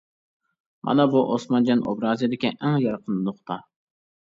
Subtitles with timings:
[0.89, 3.65] مانا بۇ ئوسمانجان ئوبرازىدىكى ئەڭ يارقىن نۇقتا.